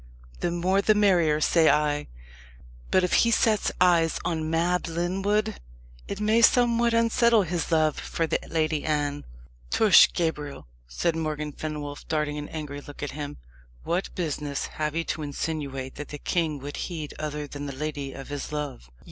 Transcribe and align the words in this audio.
The 0.39 0.49
more 0.49 0.81
the 0.81 0.95
merrier, 0.95 1.39
say 1.39 1.69
I. 1.69 2.07
But 2.89 3.03
if 3.03 3.13
he 3.21 3.29
sets 3.29 3.71
eyes 3.79 4.19
on 4.25 4.49
Mab 4.49 4.87
Lyndwood 4.87 5.57
it 6.07 6.19
may 6.19 6.41
somewhat 6.41 6.95
unsettle 6.95 7.43
his 7.43 7.71
love 7.71 7.99
for 7.99 8.25
the 8.25 8.39
Lady 8.49 8.83
Anne." 8.83 9.25
"Tush, 9.69 10.09
Gabriel!" 10.11 10.65
said 10.87 11.15
Morgan 11.15 11.51
Fenwolf, 11.51 12.07
darting 12.07 12.39
an 12.39 12.49
angry 12.49 12.81
look 12.81 13.03
at 13.03 13.11
him. 13.11 13.37
"What 13.83 14.15
business 14.15 14.65
have 14.81 14.95
you 14.95 15.03
to 15.03 15.21
insinuate 15.21 15.93
that 15.97 16.07
the 16.07 16.17
king 16.17 16.57
would 16.61 16.77
heed 16.77 17.13
other 17.19 17.45
than 17.45 17.67
the 17.67 17.71
lady 17.75 18.11
of 18.11 18.29
his 18.29 18.51
love?" 18.51 18.89